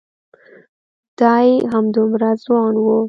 دای 1.19 1.47
همدومره 1.71 2.29
ځوان 2.43 2.73
و. 2.79 2.85